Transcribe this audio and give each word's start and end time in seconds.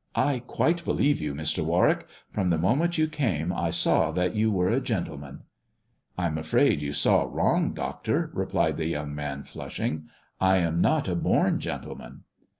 "T 0.16 0.40
quite 0.40 0.84
believe 0.84 1.20
you, 1.20 1.34
Mr. 1.36 1.64
Warwick. 1.64 2.04
From 2.30 2.50
the 2.50 2.58
moment 2.58 2.98
you 2.98 3.06
came 3.06 3.52
I 3.52 3.70
saw 3.70 4.10
that 4.10 4.34
you 4.34 4.50
were 4.50 4.70
a 4.70 4.80
gentleman." 4.80 5.44
"I'm 6.18 6.36
afraid 6.36 6.82
you 6.82 6.92
saw 6.92 7.22
wrong, 7.30 7.74
doctor," 7.74 8.28
replied 8.34 8.76
the 8.76 8.86
young 8.86 9.14
man, 9.14 9.44
flushing." 9.44 10.08
I 10.40 10.56
am 10.56 10.80
not 10.80 11.06
a 11.06 11.14
born 11.14 11.60
gentleman." 11.60 12.24